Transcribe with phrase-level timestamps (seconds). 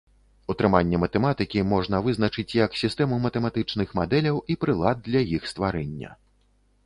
[0.51, 6.09] Утрыманне матэматыкі можна вызначыць як сістэму матэматычных мадэляў і прылад для іх стварэння.